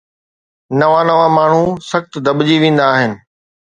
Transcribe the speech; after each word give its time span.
نوان 0.79 1.05
نوان 1.09 1.31
ماڻهو 1.37 1.65
سخت 1.91 2.11
دٻجي 2.25 2.57
ويندا 2.61 2.85
آهن 2.95 3.11